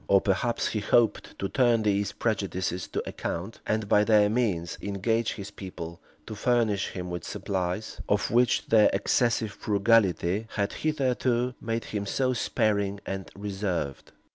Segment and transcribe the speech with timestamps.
[0.07, 5.33] Or, perhaps, he hoped to turn these prejudices to account; and, by their means, engage
[5.33, 11.83] his people to furnish him with supplies, of which their excessive frugality had hitherto made
[11.91, 14.11] them so sparing and reserved.